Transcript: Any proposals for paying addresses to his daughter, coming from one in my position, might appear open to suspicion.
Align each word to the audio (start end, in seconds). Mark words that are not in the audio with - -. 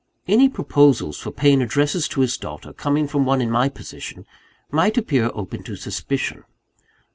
Any 0.27 0.49
proposals 0.49 1.19
for 1.19 1.29
paying 1.29 1.61
addresses 1.61 2.07
to 2.07 2.21
his 2.21 2.35
daughter, 2.35 2.73
coming 2.73 3.07
from 3.07 3.23
one 3.23 3.39
in 3.39 3.51
my 3.51 3.69
position, 3.69 4.25
might 4.71 4.97
appear 4.97 5.29
open 5.35 5.61
to 5.65 5.75
suspicion. 5.75 6.43